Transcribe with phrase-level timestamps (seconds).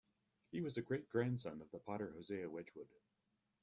[0.51, 2.87] He was a great-grandson of the potter Josiah Wedgwood.